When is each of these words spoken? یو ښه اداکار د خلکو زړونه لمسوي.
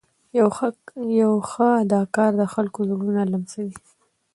یو 1.27 1.33
ښه 1.51 1.67
اداکار 1.83 2.31
د 2.41 2.43
خلکو 2.53 2.79
زړونه 2.89 3.21
لمسوي. 3.31 3.77